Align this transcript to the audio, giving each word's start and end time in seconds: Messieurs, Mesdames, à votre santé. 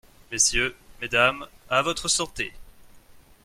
Messieurs, 0.31 0.75
Mesdames, 0.99 1.45
à 1.69 1.83
votre 1.83 2.07
santé. 2.07 2.51